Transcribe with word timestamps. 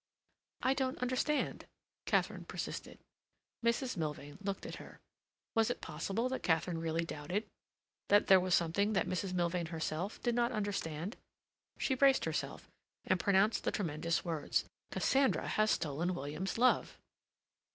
"I 0.63 0.73
don't 0.73 0.97
understand," 0.97 1.67
Katharine 2.07 2.45
persisted. 2.45 2.97
Mrs. 3.63 3.95
Milvain 3.95 4.39
looked 4.41 4.65
at 4.65 4.77
her. 4.77 4.99
Was 5.53 5.69
it 5.69 5.79
possible 5.79 6.27
that 6.29 6.41
Katharine 6.41 6.79
really 6.79 7.05
doubted? 7.05 7.43
That 8.07 8.25
there 8.25 8.39
was 8.39 8.55
something 8.55 8.93
that 8.93 9.05
Mrs. 9.05 9.33
Milvain 9.33 9.67
herself 9.67 10.19
did 10.23 10.33
not 10.33 10.51
understand? 10.53 11.17
She 11.77 11.93
braced 11.93 12.25
herself, 12.25 12.67
and 13.05 13.19
pronounced 13.19 13.63
the 13.63 13.71
tremendous 13.71 14.25
words: 14.25 14.65
"Cassandra 14.89 15.47
has 15.47 15.69
stolen 15.69 16.15
William's 16.15 16.57
love." 16.57 16.97